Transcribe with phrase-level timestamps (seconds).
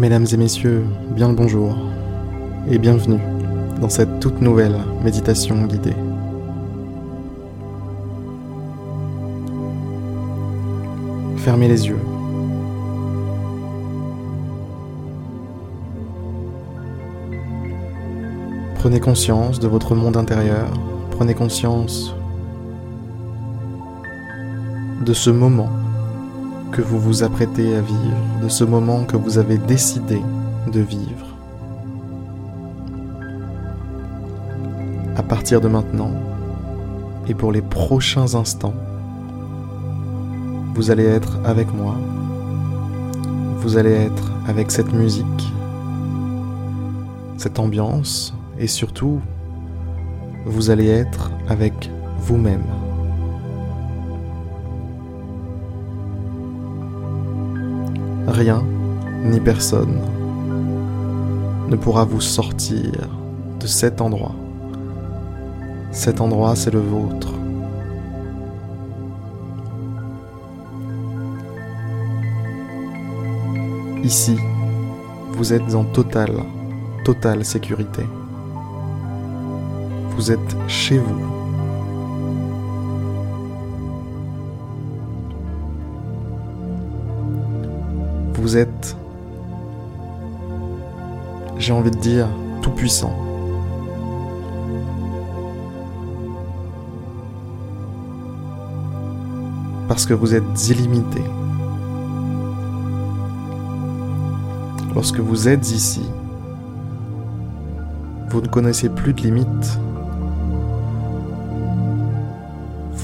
[0.00, 1.76] Mesdames et messieurs, bien le bonjour
[2.70, 3.20] et bienvenue
[3.82, 5.94] dans cette toute nouvelle méditation guidée.
[11.36, 11.98] Fermez les yeux.
[18.76, 20.72] Prenez conscience de votre monde intérieur,
[21.10, 22.14] prenez conscience
[25.04, 25.68] de ce moment
[26.72, 30.20] que vous vous apprêtez à vivre, de ce moment que vous avez décidé
[30.72, 31.26] de vivre.
[35.16, 36.12] À partir de maintenant
[37.28, 38.74] et pour les prochains instants,
[40.74, 41.96] vous allez être avec moi,
[43.56, 45.52] vous allez être avec cette musique,
[47.36, 49.20] cette ambiance et surtout,
[50.46, 51.90] vous allez être avec
[52.20, 52.64] vous-même.
[58.30, 58.62] Rien
[59.24, 59.98] ni personne
[61.68, 62.92] ne pourra vous sortir
[63.58, 64.36] de cet endroit.
[65.90, 67.34] Cet endroit, c'est le vôtre.
[74.04, 74.36] Ici,
[75.32, 76.44] vous êtes en totale,
[77.04, 78.04] totale sécurité.
[80.16, 81.39] Vous êtes chez vous.
[88.40, 88.96] Vous êtes,
[91.58, 92.26] j'ai envie de dire,
[92.62, 93.14] tout puissant.
[99.88, 101.20] Parce que vous êtes illimité.
[104.94, 106.08] Lorsque vous êtes ici,
[108.30, 109.78] vous ne connaissez plus de limites.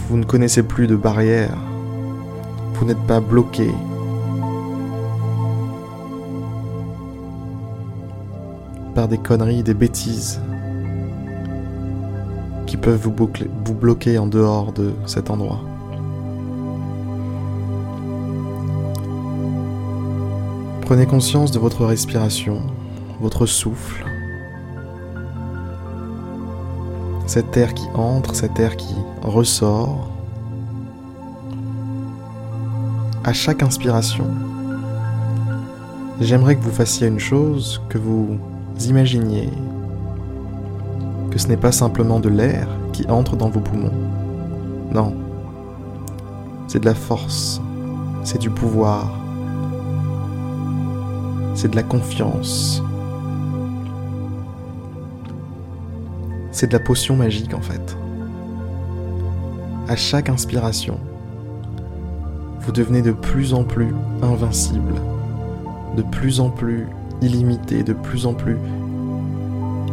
[0.09, 1.59] Vous ne connaissez plus de barrières.
[2.73, 3.71] Vous n'êtes pas bloqué
[8.97, 10.41] par des conneries, des bêtises
[12.67, 15.61] qui peuvent vous, bloquer en dehors de cet endroit.
[20.81, 22.63] Prenez conscience de votre respiration,
[23.21, 24.07] votre souffle,
[27.27, 30.11] cet air qui entre, cet air qui ressort.
[33.25, 34.25] À chaque inspiration,
[36.19, 38.39] j'aimerais que vous fassiez une chose, que vous
[38.85, 39.49] imaginiez
[41.31, 43.93] que ce n'est pas simplement de l'air qui entre dans vos poumons.
[44.93, 45.15] Non.
[46.69, 47.61] C'est de la force,
[48.25, 49.11] c'est du pouvoir,
[51.55, 52.83] c'est de la confiance.
[56.53, 57.97] C'est de la potion magique en fait.
[59.89, 60.99] À chaque inspiration,
[62.61, 64.95] vous devenez de plus en plus invincible,
[65.97, 66.87] de plus en plus
[67.23, 68.57] illimité, de plus en plus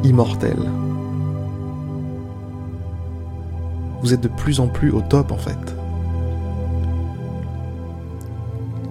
[0.04, 0.58] immortel.
[4.02, 5.76] Vous êtes de plus en plus au top en fait.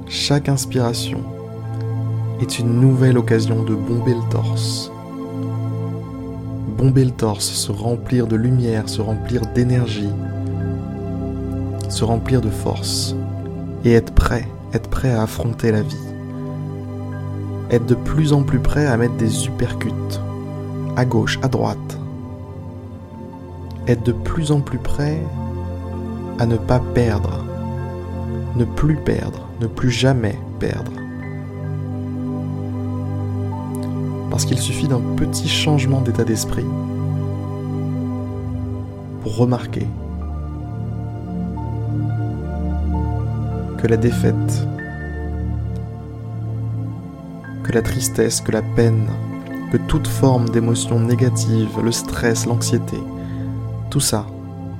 [0.08, 1.20] Chaque inspiration
[2.40, 4.90] est une nouvelle occasion de bomber le torse.
[6.78, 10.08] Bomber le torse, se remplir de lumière, se remplir d'énergie,
[11.88, 13.14] se remplir de force
[13.84, 16.11] et être prêt, être prêt à affronter la vie
[17.72, 20.20] être de plus en plus prêt à mettre des uppercuts,
[20.94, 21.98] à gauche, à droite.
[23.88, 25.18] Être de plus en plus prêt
[26.38, 27.44] à ne pas perdre,
[28.56, 30.92] ne plus perdre, ne plus jamais perdre.
[34.30, 36.66] Parce qu'il suffit d'un petit changement d'état d'esprit
[39.22, 39.86] pour remarquer
[43.78, 44.66] que la défaite
[47.74, 49.08] la tristesse, que la peine,
[49.70, 52.98] que toute forme d'émotion négative, le stress, l'anxiété,
[53.90, 54.26] tout ça,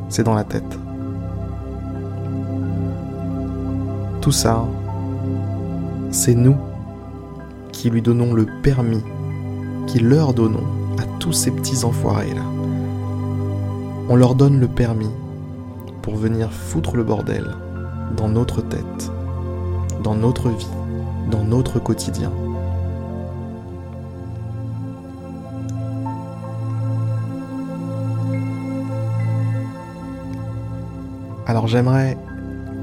[0.08, 0.78] c'est dans la tête.
[4.20, 4.64] Tout ça,
[6.10, 6.56] c'est nous
[7.72, 9.02] qui lui donnons le permis,
[9.86, 10.66] qui leur donnons
[10.98, 12.42] à tous ces petits enfoirés là.
[14.08, 15.10] On leur donne le permis
[16.02, 17.50] pour venir foutre le bordel
[18.16, 19.10] dans notre tête,
[20.02, 20.68] dans notre vie,
[21.30, 22.30] dans notre quotidien.
[31.46, 32.16] Alors j'aimerais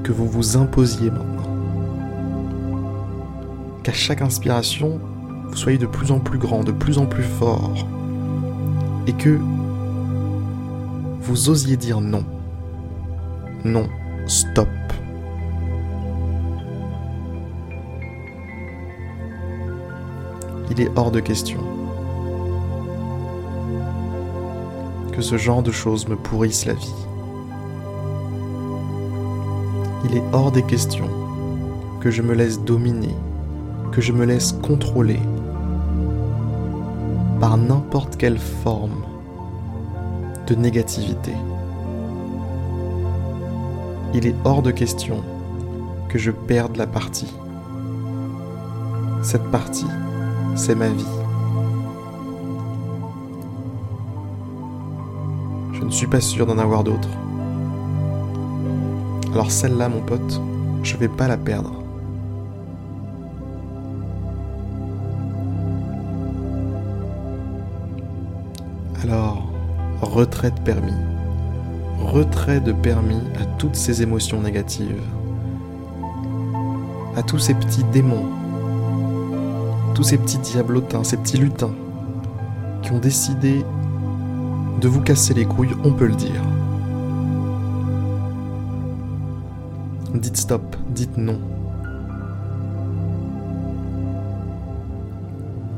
[0.04, 1.26] que vous vous imposiez maintenant.
[3.82, 5.00] Qu'à chaque inspiration,
[5.48, 7.74] vous soyez de plus en plus grand, de plus en plus fort.
[9.06, 9.38] Et que
[11.20, 12.24] vous osiez dire non.
[13.64, 13.88] Non,
[14.26, 14.68] stop.
[20.70, 21.60] Il est hors de question
[25.12, 26.94] que ce genre de choses me pourrisse la vie.
[30.04, 31.10] Il est hors des questions
[32.00, 33.14] que je me laisse dominer,
[33.92, 35.20] que je me laisse contrôler
[37.38, 39.02] par n'importe quelle forme
[40.46, 41.32] de négativité.
[44.14, 45.22] Il est hors de question
[46.08, 47.32] que je perde la partie.
[49.22, 49.86] Cette partie,
[50.56, 51.04] c'est ma vie.
[55.72, 57.08] Je ne suis pas sûr d'en avoir d'autres.
[59.32, 60.40] Alors celle-là, mon pote,
[60.82, 61.72] je vais pas la perdre.
[69.02, 69.48] Alors,
[70.02, 70.92] retrait de permis.
[72.00, 75.00] Retrait de permis à toutes ces émotions négatives.
[77.16, 78.26] À tous ces petits démons.
[79.94, 81.74] Tous ces petits diablotins, ces petits lutins
[82.82, 83.64] qui ont décidé
[84.80, 86.42] de vous casser les couilles, on peut le dire.
[90.14, 91.38] Dites stop, dites non.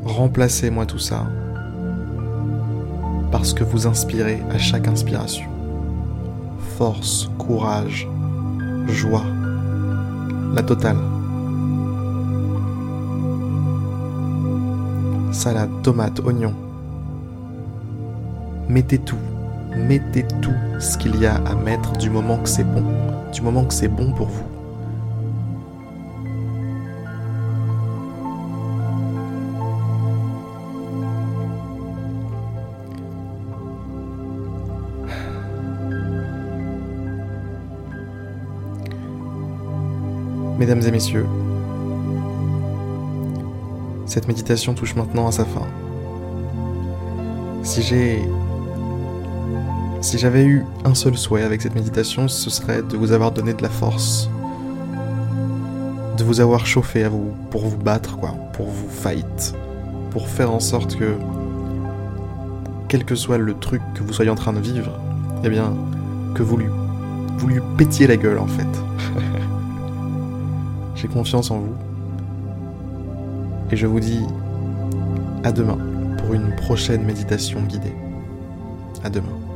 [0.05, 1.27] Remplacez-moi tout ça
[3.31, 5.49] parce que vous inspirez à chaque inspiration.
[6.77, 8.09] Force, courage,
[8.89, 9.25] joie,
[10.55, 10.99] la totale.
[15.33, 16.55] Salade, tomate, oignon.
[18.69, 19.17] Mettez tout,
[19.77, 22.85] mettez tout ce qu'il y a à mettre du moment que c'est bon,
[23.33, 24.45] du moment que c'est bon pour vous.
[40.59, 41.27] Mesdames et messieurs,
[44.07, 45.67] cette méditation touche maintenant à sa fin.
[47.65, 48.23] Si j'ai
[50.03, 53.55] si j'avais eu un seul souhait avec cette méditation, ce serait de vous avoir donné
[53.55, 54.29] de la force,
[56.19, 59.55] de vous avoir chauffé à vous pour vous battre quoi, pour vous fight,
[60.11, 61.15] pour faire en sorte que
[62.89, 65.01] quel que soit le truc que vous soyez en train de vivre,
[65.45, 65.73] eh bien
[66.35, 66.69] que vous lui
[67.39, 68.69] vous lui pétiez la gueule en fait.
[70.95, 71.75] J'ai confiance en vous.
[73.71, 74.21] Et je vous dis
[75.43, 75.79] à demain
[76.19, 77.95] pour une prochaine méditation guidée.
[79.03, 79.52] À demain.